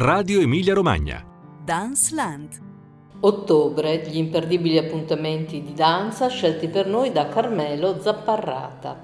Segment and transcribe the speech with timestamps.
[0.00, 1.24] Radio Emilia Romagna.
[1.64, 2.50] Dance Land.
[3.18, 8.96] Ottobre, gli imperdibili appuntamenti di danza scelti per noi da Carmelo Zapparrata.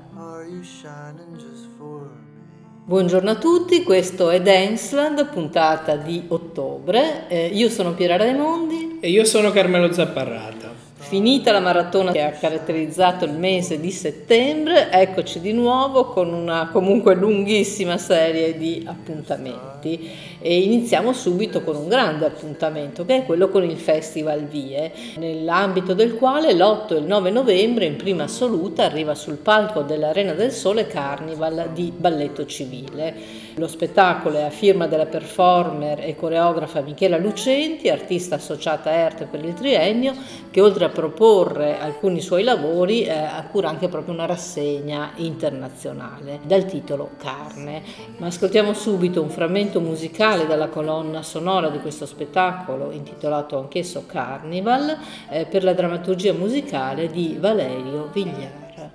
[2.85, 7.27] Buongiorno a tutti, questo è Danceland, puntata di ottobre.
[7.27, 8.99] Eh, io sono Piera Raimondi.
[9.01, 10.75] E io sono Carmelo Zapparrata.
[10.95, 16.71] Finita la maratona che ha caratterizzato il mese di settembre, eccoci di nuovo con una
[16.73, 20.11] comunque lunghissima serie di appuntamenti
[20.47, 25.95] e iniziamo subito con un grande appuntamento che è quello con il Festival Vie, nell'ambito
[25.95, 30.53] del quale l'8 e il 9 novembre in prima assoluta arriva sul palco dell'Arena del
[30.53, 33.15] Sole Carnival di Balletto Civile.
[33.55, 39.25] Lo spettacolo è a firma della performer e coreografa Michela Lucenti, artista associata a ERT
[39.25, 40.13] per il triennio,
[40.51, 43.15] che oltre a proporre alcuni suoi lavori eh,
[43.51, 47.83] cura anche proprio una rassegna internazionale dal titolo Carne.
[48.19, 54.99] Ma ascoltiamo subito un frammento musicale dalla colonna sonora di questo spettacolo intitolato anch'esso Carnival
[55.31, 58.91] eh, per la drammaturgia musicale di Valerio Vigliar.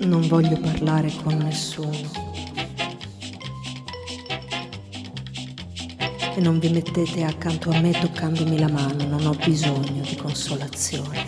[0.00, 2.10] Non voglio parlare con nessuno
[6.34, 11.24] e non vi mettete accanto a me toccandomi la mano, non ho bisogno di consolazione.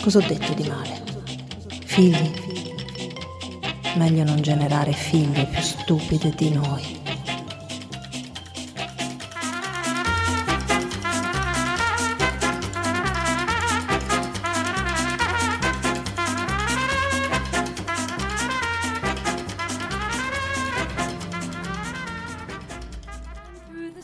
[0.00, 1.02] Cosa ho detto di male?
[1.84, 2.45] Figli?
[3.96, 6.95] Meglio non generare figlie più stupide di noi.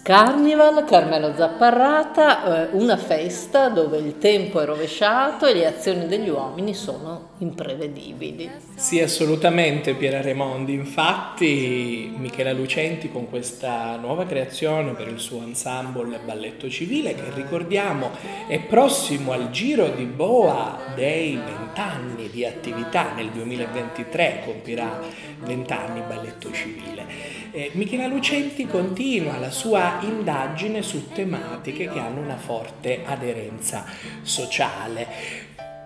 [0.03, 6.28] Carnival, Carmelo Zapparrata, eh, una festa dove il tempo è rovesciato e le azioni degli
[6.28, 8.50] uomini sono imprevedibili.
[8.75, 10.73] Sì, assolutamente Piera Remondi.
[10.73, 18.11] Infatti Michela Lucenti con questa nuova creazione per il suo ensemble Balletto Civile, che ricordiamo
[18.48, 24.98] è prossimo al giro di boa dei vent'anni di attività, nel 2023 compirà
[25.45, 27.32] vent'anni Balletto Civile.
[27.55, 33.85] Eh, Michela Lucenti continua la sua indagine su tematiche che hanno una forte aderenza
[34.23, 35.07] sociale.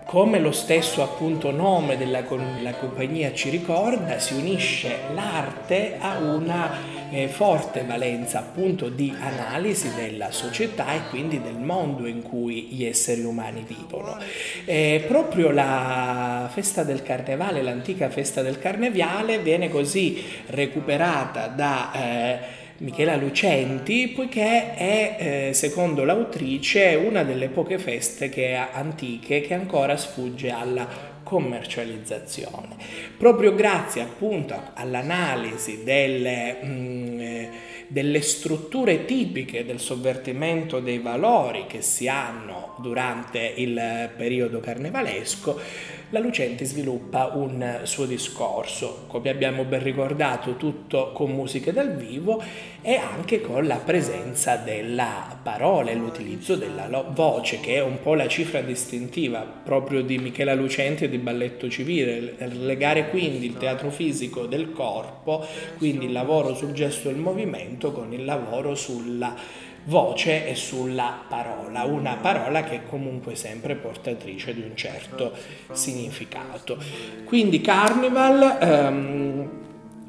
[0.05, 6.71] Come lo stesso appunto nome della, della compagnia ci ricorda, si unisce l'arte a una
[7.11, 12.85] eh, forte valenza appunto di analisi della società e quindi del mondo in cui gli
[12.85, 14.17] esseri umani vivono.
[14.65, 22.39] Eh, proprio la festa del carnevale, l'antica festa del carnevale, viene così recuperata da eh,
[22.79, 25.15] Michela Lucenti, poiché è,
[25.49, 32.77] eh, secondo l'autrice, una delle poche feste che antiche che ancora sfugge alla commercializzazione.
[33.17, 37.49] Proprio grazie appunto all'analisi delle, mh, mm, eh,
[37.87, 45.59] delle strutture tipiche del sovvertimento dei valori che si hanno durante il periodo carnevalesco,
[46.11, 52.41] la Lucenti sviluppa un suo discorso, come abbiamo ben ricordato, tutto con musiche dal vivo
[52.81, 58.13] e anche con la presenza della parola e l'utilizzo della voce, che è un po'
[58.13, 63.89] la cifra distintiva proprio di Michela Lucenti e di Balletto Civile, legare quindi il teatro
[63.89, 65.45] fisico del corpo,
[65.77, 71.23] quindi il lavoro sul gesto e il movimento, con il lavoro sulla voce e sulla
[71.27, 75.33] parola, una parola che è comunque sempre portatrice di un certo
[75.71, 76.77] significato.
[77.25, 79.49] Quindi Carnival ehm,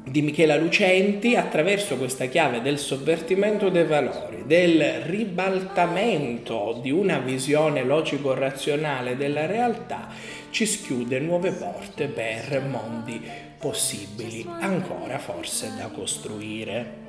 [0.03, 7.83] di Michela Lucenti attraverso questa chiave del sovvertimento dei valori, del ribaltamento di una visione
[7.83, 10.09] logico-razionale della realtà,
[10.49, 13.21] ci schiude nuove porte per mondi
[13.57, 17.08] possibili, ancora forse da costruire.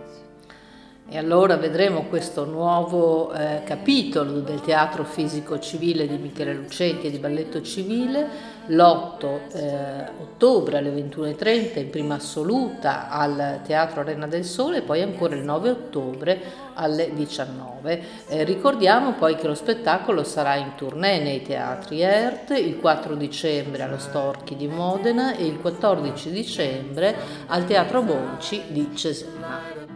[1.12, 7.10] E allora vedremo questo nuovo eh, capitolo del teatro fisico civile di Michele Lucenti e
[7.10, 8.28] di Balletto Civile
[8.66, 15.02] l'8 eh, ottobre alle 21.30 in prima assoluta al Teatro Arena del Sole e poi
[15.02, 16.40] ancora il 9 ottobre
[16.74, 18.02] alle 19.
[18.28, 23.82] Eh, ricordiamo poi che lo spettacolo sarà in tournée nei teatri ERT il 4 dicembre
[23.82, 27.16] allo Storchi di Modena e il 14 dicembre
[27.48, 29.89] al Teatro Bonci di Cesena.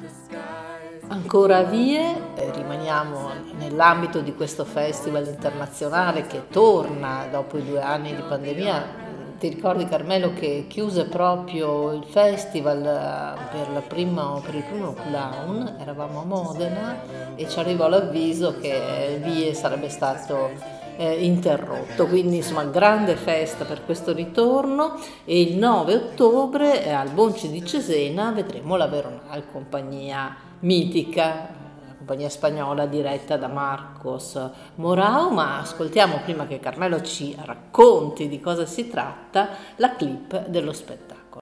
[1.09, 8.15] Ancora vie, eh, rimaniamo nell'ambito di questo festival internazionale che torna dopo i due anni
[8.15, 9.03] di pandemia.
[9.39, 15.77] Ti ricordi Carmelo che chiuse proprio il festival eh, per, prima, per il primo lockdown,
[15.79, 16.97] eravamo a Modena
[17.35, 20.53] e ci arrivò l'avviso che Vie sarebbe stato
[20.97, 22.07] eh, interrotto.
[22.07, 27.63] Quindi insomma grande festa per questo ritorno e il 9 ottobre eh, al Bonci di
[27.65, 31.63] Cesena vedremo la Veronal, compagnia mitica
[31.97, 34.39] compagnia spagnola diretta da Marcos
[34.77, 40.73] Morao, ma ascoltiamo prima che Carmelo ci racconti di cosa si tratta la clip dello
[40.73, 41.41] spettacolo.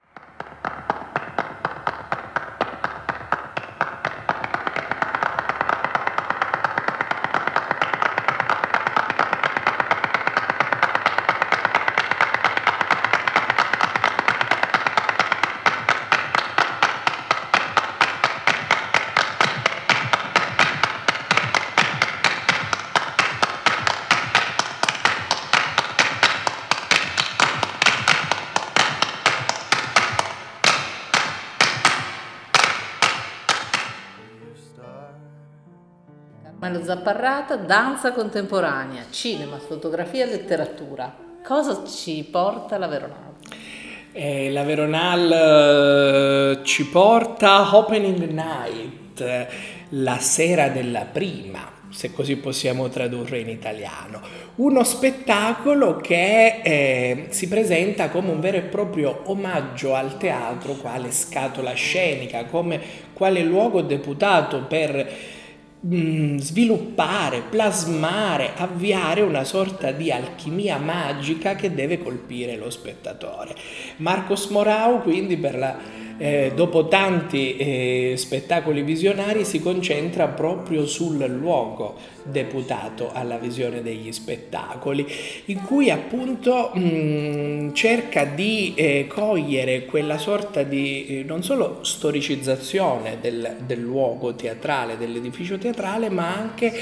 [36.83, 41.15] Zapparrata, danza contemporanea, cinema, fotografia e letteratura.
[41.43, 43.31] Cosa ci porta la Veronal?
[44.11, 49.47] Eh, la Veronal eh, ci porta Opening Night,
[49.89, 54.21] la sera della prima, se così possiamo tradurre in italiano.
[54.55, 61.11] Uno spettacolo che eh, si presenta come un vero e proprio omaggio al teatro, quale
[61.11, 62.79] scatola scenica, come
[63.13, 65.41] quale luogo deputato per
[65.85, 73.53] Mm, sviluppare, plasmare, avviare una sorta di alchimia magica che deve colpire lo spettatore.
[73.97, 75.77] Marcos Morau quindi per la
[76.23, 84.09] eh, dopo tanti eh, spettacoli visionari si concentra proprio sul luogo deputato alla visione degli
[84.13, 85.05] spettacoli,
[85.47, 91.79] in cui appunto mh, mm, cerca di eh, cogliere quella sorta di eh, non solo
[91.81, 96.73] storicizzazione del, del luogo teatrale, dell'edificio teatrale, ma anche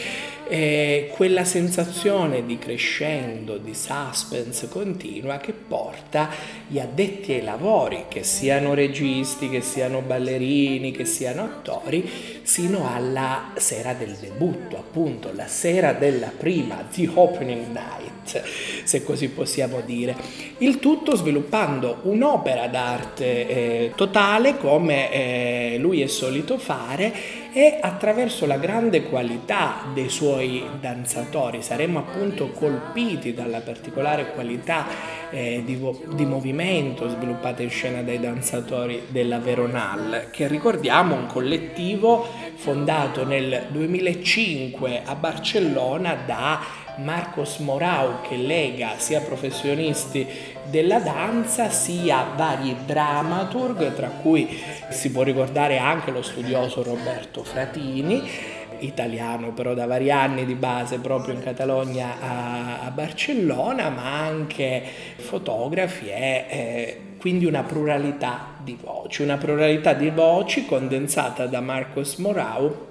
[0.51, 6.29] eh, quella sensazione di crescendo, di suspense continua che porta
[6.67, 13.53] gli addetti ai lavori, che siano registi, che siano ballerini, che siano attori, sino alla
[13.55, 18.43] sera del debutto, appunto, la sera della prima, the opening night,
[18.83, 20.17] se così possiamo dire.
[20.57, 28.45] Il tutto sviluppando un'opera d'arte eh, totale come eh, lui è solito fare e attraverso
[28.45, 31.61] la grande qualità dei suoi danzatori.
[31.61, 34.85] Saremmo appunto colpiti dalla particolare qualità
[35.29, 35.79] eh, di,
[36.13, 42.27] di, movimento sviluppata in scena dai danzatori della Veronal, che ricordiamo un collettivo
[42.61, 46.61] fondato nel 2005 a Barcellona da
[46.97, 50.27] Marcos Morau che lega sia professionisti
[50.69, 58.29] della danza sia vari dramaturg, tra cui si può ricordare anche lo studioso Roberto Fratini,
[58.77, 64.83] italiano però da vari anni di base proprio in Catalogna a, Barcellona, ma anche
[65.15, 72.15] fotografi e eh, quindi una pluralità di voci, una pluralità di voci condensata da Marcos
[72.15, 72.89] Morau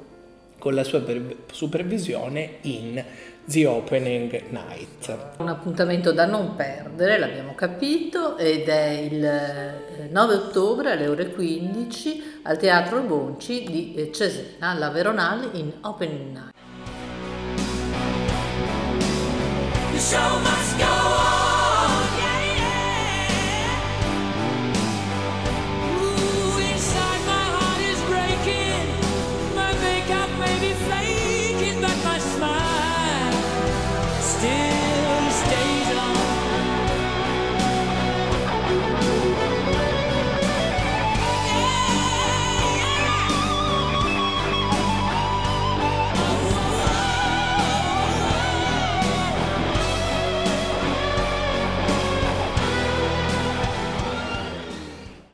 [0.57, 1.03] con la sua
[1.51, 3.05] supervisione in
[3.45, 5.17] The Opening Night.
[5.39, 11.33] Un appuntamento da non perdere, l'abbiamo capito, ed è il 9 eh, ottobre alle ore
[11.33, 16.49] 15 al Teatro Bonci di eh, Cesena, alla Veronale in Opening Night.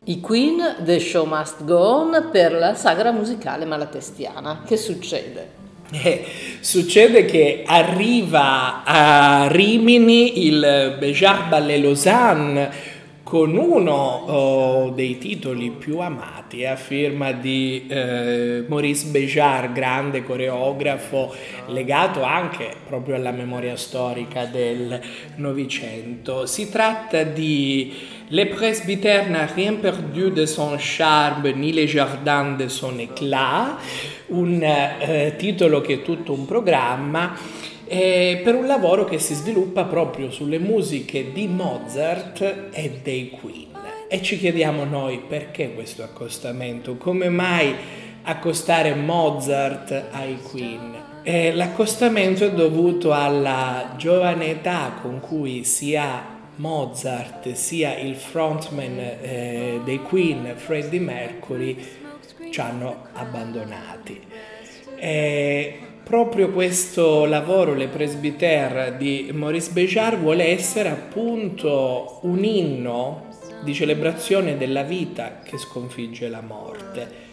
[0.09, 4.63] I Queen, The Show Must Go On per la sagra musicale malatestiana.
[4.65, 5.51] Che succede?
[5.91, 6.25] Eh,
[6.61, 12.71] succede che arriva a Rimini il Bejar Ballet Lausanne
[13.27, 21.35] con uno oh, dei titoli più amati a firma di eh, Maurice Bejar, grande coreografo
[21.67, 25.01] legato anche proprio alla memoria storica del
[25.39, 26.47] Novecento.
[26.47, 27.93] Si tratta di
[28.29, 33.79] Le presbytère n'a rien perdu de son charme ni les jardins de son éclat,
[34.29, 37.35] un eh, titolo che è tutto un programma
[37.87, 43.75] eh, per un lavoro che si sviluppa proprio sulle musiche di Mozart e dei Queen.
[44.09, 47.75] E ci chiediamo noi perché questo accostamento, come mai
[48.23, 50.95] accostare Mozart ai Queen?
[51.23, 59.81] Eh, l'accostamento è dovuto alla giovane età con cui sia Mozart sia il frontman eh,
[59.85, 61.77] dei Queen, Freddie Mercury,
[62.51, 64.21] ci hanno abbandonati.
[64.97, 73.27] E proprio questo lavoro, Le Presbytère di Maurice Béjart, vuole essere appunto un inno
[73.65, 77.25] di celebrazione della vita che sconfigge la morte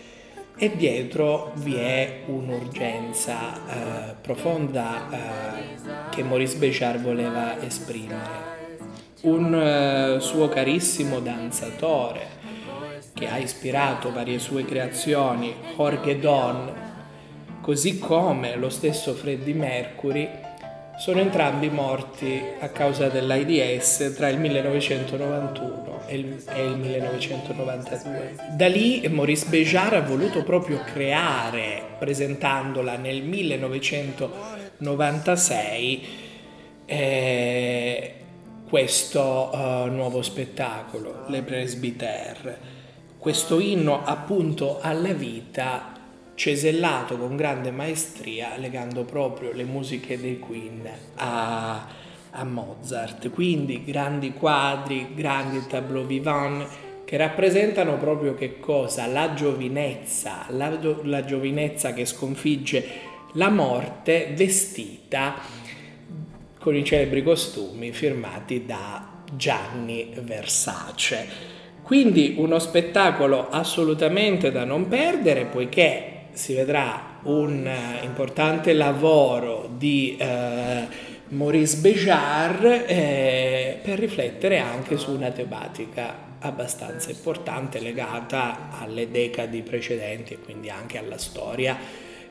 [0.58, 8.72] e dietro vi è un'urgenza eh, profonda eh, che Maurice Béjart voleva esprimere.
[9.22, 12.42] Un eh, suo carissimo danzatore
[13.13, 16.83] che ha ispirato varie sue creazioni, Jorge Don,
[17.63, 20.29] così come lo stesso Freddie Mercury,
[20.98, 28.36] sono entrambi morti a causa dell'AIDS tra il 1991 e il, e il 1992.
[28.58, 36.03] Da lì Maurice Béjart ha voluto proprio creare, presentandola nel 1996,
[36.86, 38.13] eh,
[38.67, 42.82] questo uh, nuovo spettacolo, Le Presbytère.
[43.17, 45.93] Questo inno appunto alla vita
[46.36, 51.88] cesellato con grande maestria legando proprio le musiche dei Queen a,
[52.32, 53.30] a Mozart.
[53.30, 56.68] Quindi grandi quadri, grandi tableau vivant
[57.06, 59.06] che rappresentano proprio che cosa?
[59.06, 65.36] La giovinezza, la, la giovinezza che sconfigge la morte vestita
[66.60, 71.52] con i celebri costumi firmati da Gianni Versace.
[71.84, 80.18] Quindi uno spettacolo assolutamente da non perdere poiché si vedrà un uh, importante lavoro di
[80.20, 80.25] uh,
[81.30, 90.34] Maurice Béjart eh, per riflettere anche su una tematica abbastanza importante legata alle decadi precedenti
[90.34, 91.78] e quindi anche alla storia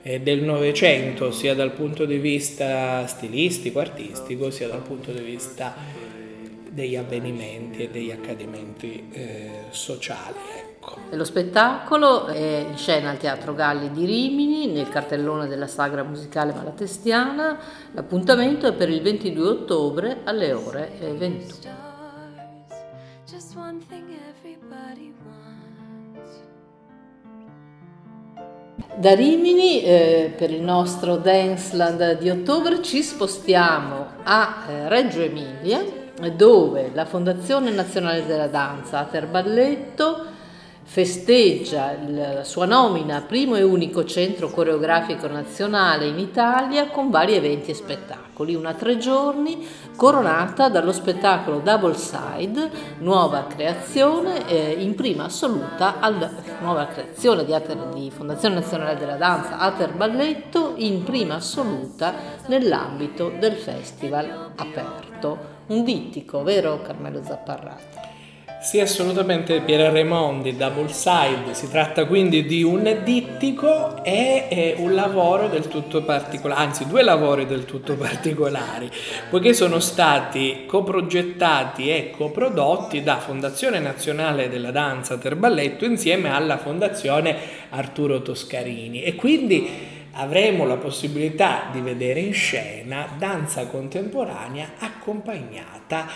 [0.03, 5.75] eh, del Novecento, sia dal punto di vista stilistico, artistico, sia dal punto di vista
[6.69, 9.51] degli avvenimenti e degli accadimenti eh,
[10.83, 11.01] sociali.
[11.03, 11.17] Ecco.
[11.17, 16.53] Lo spettacolo è in scena al Teatro Galli di Rimini, nel cartellone della Sagra Musicale
[16.53, 17.59] Malatestiana.
[17.93, 21.81] L'appuntamento è per il 22 ottobre alle ore 21.
[28.95, 35.83] Da Rimini eh, per il nostro Danceland di ottobre ci spostiamo a eh, Reggio Emilia
[36.37, 40.32] dove la Fondazione Nazionale della Danza Ater Balletto
[40.93, 47.71] festeggia la sua nomina primo e unico centro coreografico nazionale in Italia con vari eventi
[47.71, 48.55] e spettacoli.
[48.55, 56.31] Una tre giorni coronata dallo spettacolo Double Side, nuova creazione eh, in prima assoluta alla
[56.61, 62.13] nuova creazione di, Ater, di Fondazione Nazionale della Danza Ater Balletto in prima assoluta
[62.49, 65.39] nell'ambito del festival aperto.
[65.69, 68.12] Un dittico, vero Carmelo Zapparrati?
[68.63, 75.49] Sì, assolutamente Piera Raimondi, Double Side, si tratta quindi di un dittico e un lavoro
[75.49, 78.89] del tutto particolare, anzi due lavori del tutto particolari,
[79.29, 87.37] poiché sono stati coprogettati e coprodotti da Fondazione Nazionale della Danza Terballetto insieme alla Fondazione
[87.71, 89.03] Arturo Toscarini.
[89.03, 89.69] E quindi
[90.13, 96.07] avremo la possibilità di vedere in scena danza contemporanea accompagnata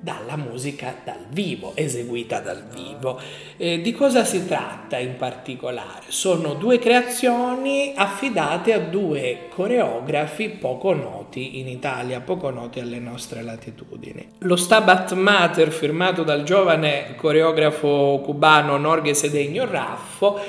[0.00, 3.20] dalla musica dal vivo, eseguita dal vivo.
[3.56, 6.04] Eh, di cosa si tratta in particolare?
[6.08, 13.42] Sono due creazioni affidate a due coreografi poco noti in Italia, poco noti alle nostre
[13.42, 14.26] latitudini.
[14.38, 20.40] Lo Stabat Mater firmato dal giovane coreografo cubano Norge Sedegno Raffo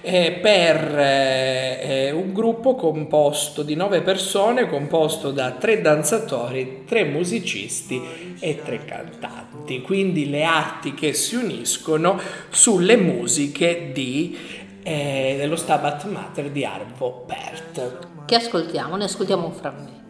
[0.00, 7.04] eh, per eh, eh, un gruppo composto di nove persone, composto da tre danzatori, tre
[7.04, 9.82] musicisti e tre cantanti.
[9.82, 12.18] Quindi le arti che si uniscono
[12.50, 14.36] sulle musiche di,
[14.82, 18.24] eh, dello Stabat Mater di Arvo Pärt.
[18.24, 18.96] Che ascoltiamo?
[18.96, 20.07] Ne ascoltiamo un frammento.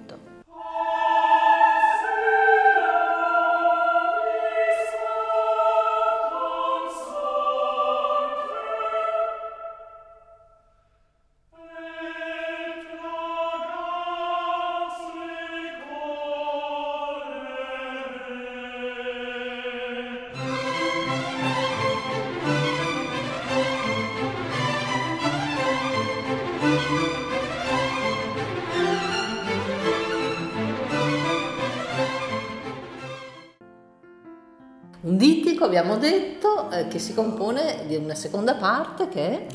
[35.78, 39.46] Abbiamo detto, eh, che si compone di una seconda parte che è...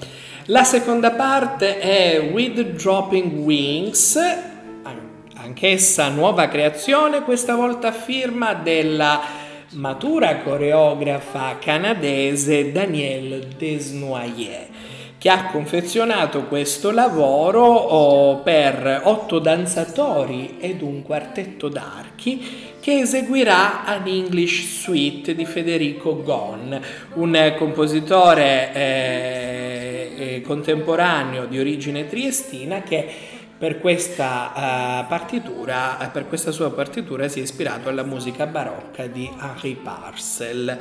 [0.45, 4.17] La seconda parte è With Dropping Wings,
[5.35, 9.21] anch'essa nuova creazione, questa volta firma della
[9.71, 14.72] matura coreografa canadese Danielle Desnoyers
[15.23, 23.85] che ha confezionato questo lavoro oh, per otto danzatori ed un quartetto d'archi che eseguirà
[23.85, 26.77] An English Suite di Federico Gon,
[27.13, 33.07] un compositore eh, eh, contemporaneo di origine triestina che
[33.63, 39.07] per questa, uh, partitura, uh, per questa sua partitura si è ispirato alla musica barocca
[39.07, 40.77] di Henri Parcel.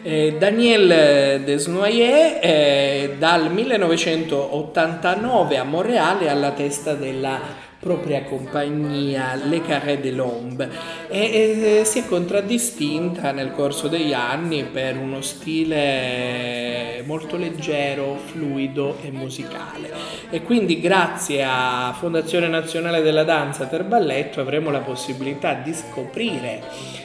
[0.00, 9.62] Eh, Daniel Desnoyers eh, dal 1989 a Monreale è alla testa della propria compagnia, Le
[9.62, 10.70] Carré de l'Ombre,
[11.08, 18.98] e, e, si è contraddistinta nel corso degli anni per uno stile molto leggero, fluido
[19.00, 19.90] e musicale.
[20.28, 26.62] E quindi grazie a Fondazione Nazionale della Danza Terballetto avremo la possibilità di scoprire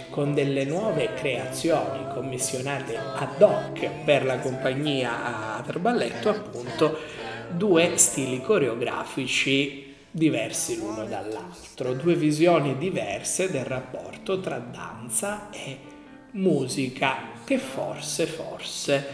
[0.09, 6.97] con delle nuove creazioni commissionate ad hoc per la compagnia Terballetto appunto
[7.49, 9.84] due stili coreografici
[10.15, 15.77] diversi l'uno dall'altro, due visioni diverse del rapporto tra danza e
[16.31, 19.07] musica che forse, forse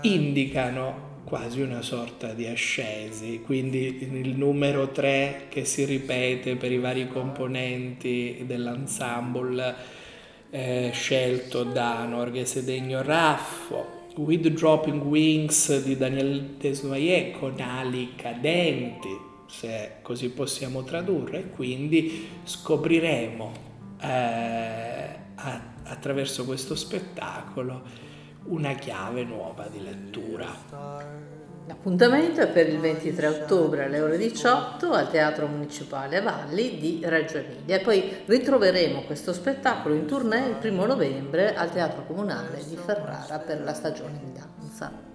[0.00, 6.78] indicano quasi una sorta di ascesi, quindi il numero 3 che si ripete per i
[6.78, 9.74] vari componenti dell'ensemble
[10.50, 19.30] eh, scelto da Norghe Degno Raffo, With Dropping Wings di Daniel Desnoyers con ali cadenti,
[19.52, 23.52] se così possiamo tradurre, quindi scopriremo
[24.00, 25.16] eh,
[25.84, 27.82] attraverso questo spettacolo
[28.44, 30.46] una chiave nuova di lettura.
[31.66, 37.36] L'appuntamento è per il 23 ottobre alle ore 18 al Teatro Municipale Valli di Reggio
[37.36, 42.76] Emilia e poi ritroveremo questo spettacolo in tournée il primo novembre al Teatro Comunale di
[42.76, 45.11] Ferrara per la stagione di danza.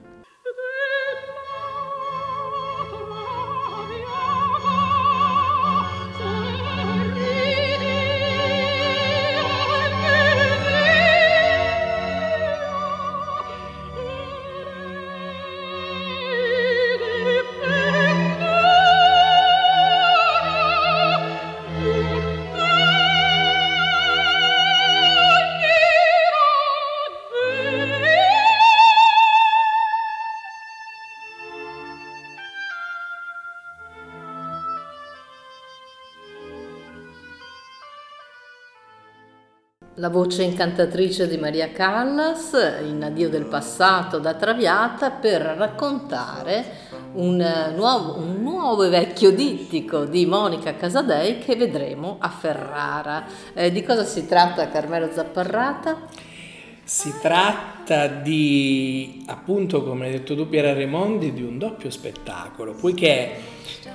[39.99, 42.51] La voce incantatrice di Maria Callas
[42.83, 46.63] in Addio del passato da Traviata per raccontare
[47.13, 53.25] un nuovo, un nuovo e vecchio dittico di Monica Casadei che vedremo a Ferrara.
[53.53, 55.97] Eh, di cosa si tratta Carmelo Zapparrata?
[56.87, 63.31] Si tratta di, appunto come hai detto tu Piera Raimondi, di un doppio spettacolo, poiché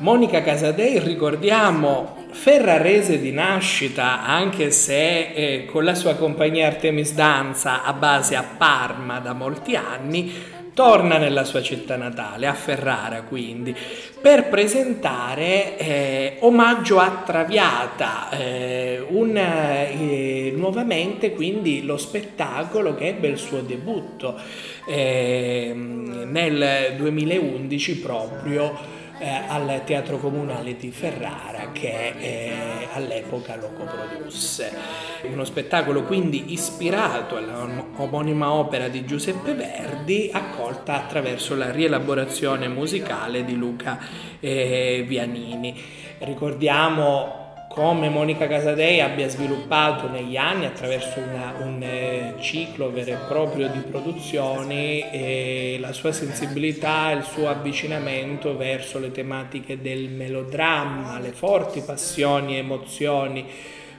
[0.01, 7.83] Monica Casadei, ricordiamo, ferrarese di nascita, anche se eh, con la sua compagnia Artemis Danza
[7.83, 10.31] a base a Parma da molti anni,
[10.75, 13.75] torna nella sua città natale, a Ferrara quindi,
[14.21, 23.29] per presentare eh, Omaggio a Traviata, eh, un, eh, nuovamente quindi lo spettacolo che ebbe
[23.29, 24.39] il suo debutto
[24.87, 34.77] ehm, nel 2011 proprio al Teatro Comunale di Ferrara che eh, all'epoca lo coprodusse.
[35.23, 43.55] Uno spettacolo quindi ispirato all'omonima opera di Giuseppe Verdi, accolta attraverso la rielaborazione musicale di
[43.55, 43.99] Luca
[44.41, 45.81] eh, Vianini.
[46.19, 47.42] Ricordiamo
[47.73, 53.69] come Monica Casadei abbia sviluppato negli anni attraverso una, un eh, ciclo vero e proprio
[53.69, 61.33] di produzioni eh, la sua sensibilità, il suo avvicinamento verso le tematiche del melodramma, le
[61.33, 63.47] forti passioni e emozioni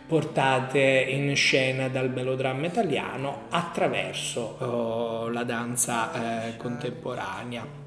[0.06, 7.82] portate in scena dal melodramma italiano attraverso oh, la danza eh, contemporanea.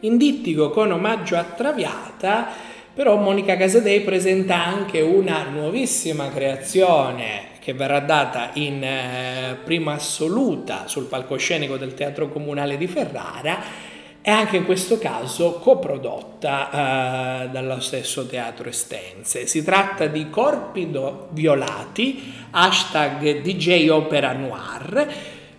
[0.00, 7.72] In dittico con omaggio a Traviata però Monica Casadei presenta anche una nuovissima creazione che
[7.72, 14.56] verrà data in eh, prima assoluta sul palcoscenico del Teatro Comunale di Ferrara e anche
[14.56, 19.46] in questo caso coprodotta eh, dallo stesso Teatro Estense.
[19.46, 20.90] Si tratta di Corpi
[21.30, 25.14] Violati, hashtag DJ Opera Noir,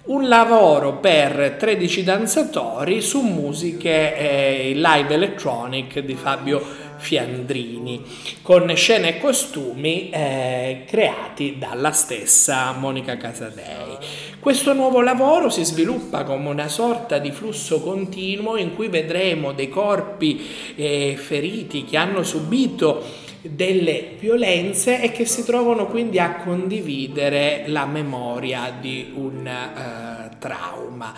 [0.06, 6.62] un lavoro per 13 danzatori su musiche eh, live electronic di Fabio
[7.04, 8.02] Fiandrini,
[8.42, 13.98] con scene e costumi eh, creati dalla stessa Monica Casadei.
[14.40, 19.68] Questo nuovo lavoro si sviluppa come una sorta di flusso continuo in cui vedremo dei
[19.68, 20.42] corpi
[20.76, 23.04] eh, feriti che hanno subito
[23.42, 31.14] delle violenze e che si trovano quindi a condividere la memoria di un uh, trauma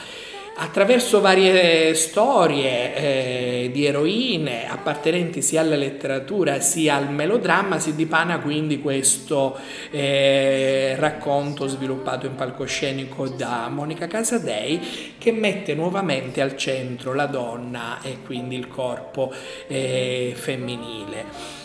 [0.57, 8.39] attraverso varie storie eh, di eroine appartenenti sia alla letteratura sia al melodramma si dipana
[8.39, 9.57] quindi questo
[9.91, 17.99] eh, racconto sviluppato in palcoscenico da Monica Casadei che mette nuovamente al centro la donna
[18.01, 19.33] e quindi il corpo
[19.67, 21.63] eh, femminile.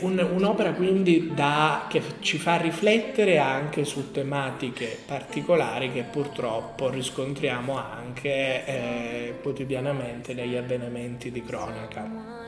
[0.00, 7.76] Un, un'opera quindi da, che ci fa riflettere anche su tematiche particolari che purtroppo riscontriamo
[7.76, 12.47] anche eh, quotidianamente negli avvenimenti di cronaca.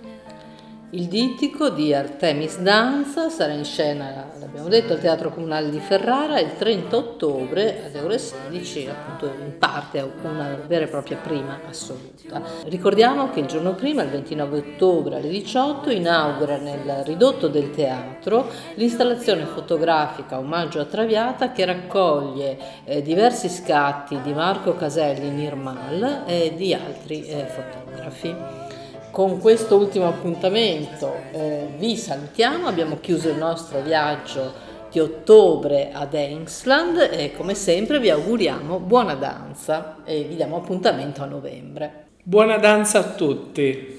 [0.93, 6.41] Il dittico di Artemis Danza sarà in scena, l'abbiamo detto, al Teatro Comunale di Ferrara
[6.41, 12.43] il 30 ottobre alle ore 16, appunto in parte una vera e propria prima assoluta.
[12.65, 18.49] Ricordiamo che il giorno prima, il 29 ottobre alle 18, inaugura nel ridotto del teatro
[18.75, 26.25] l'installazione fotografica Omaggio a Traviata che raccoglie eh, diversi scatti di Marco Caselli in Irmal
[26.27, 28.80] e di altri eh, fotografi
[29.11, 36.15] con questo ultimo appuntamento eh, vi salutiamo, abbiamo chiuso il nostro viaggio di ottobre ad
[36.15, 42.09] Engsland e come sempre vi auguriamo buona danza e vi diamo appuntamento a novembre.
[42.23, 43.99] Buona danza a tutti!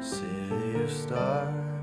[0.00, 1.73] City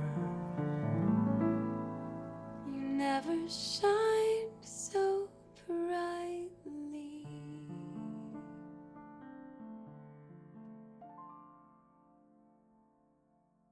[3.01, 5.27] never shined so
[5.65, 6.40] bright.